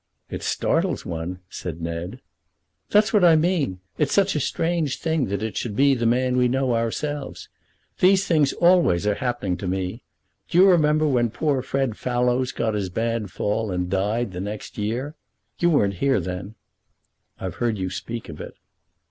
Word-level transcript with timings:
"It 0.31 0.41
startles 0.41 1.05
one," 1.05 1.41
said 1.47 1.79
Ned. 1.79 2.21
"That's 2.89 3.13
what 3.13 3.23
I 3.23 3.35
mean. 3.35 3.81
It's 3.99 4.13
such 4.13 4.35
a 4.35 4.39
strange 4.39 4.97
thing 4.99 5.25
that 5.27 5.43
it 5.43 5.55
should 5.55 5.75
be 5.75 5.93
the 5.93 6.07
man 6.07 6.37
we 6.37 6.47
know 6.47 6.73
ourselves. 6.73 7.49
These 7.99 8.25
things 8.25 8.51
always 8.53 9.05
are 9.05 9.13
happening 9.13 9.57
to 9.57 9.67
me. 9.67 10.01
Do 10.49 10.57
you 10.57 10.67
remember 10.67 11.07
when 11.07 11.29
poor 11.29 11.61
Fred 11.61 11.97
Fellows 11.97 12.51
got 12.51 12.73
his 12.73 12.89
bad 12.89 13.29
fall 13.29 13.69
and 13.69 13.91
died 13.91 14.31
the 14.31 14.41
next 14.41 14.75
year? 14.75 15.13
You 15.59 15.69
weren't 15.69 15.93
here 16.01 16.19
then." 16.19 16.55
"I've 17.39 17.57
heard 17.61 17.77
you 17.77 17.91
speak 17.91 18.27
of 18.27 18.41
it." 18.41 18.55